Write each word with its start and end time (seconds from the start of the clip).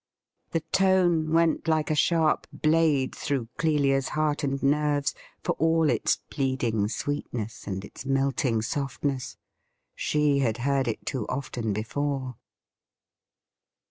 The 0.49 0.61
tone 0.71 1.31
went 1.31 1.67
like 1.67 1.91
a 1.91 1.95
sharp 1.95 2.47
blade 2.51 3.13
through 3.13 3.49
Clelia's 3.59 4.07
heart 4.17 4.43
and 4.43 4.57
nerves, 4.63 5.13
for 5.43 5.51
all 5.59 5.91
its 5.91 6.17
pleading 6.31 6.87
sweetness 6.87 7.67
and 7.67 7.85
its 7.85 8.03
melting 8.03 8.63
softness. 8.63 9.37
She 9.93 10.39
had 10.39 10.57
heard 10.65 10.87
it 10.87 11.05
too 11.05 11.27
often 11.27 11.71
before. 11.71 12.37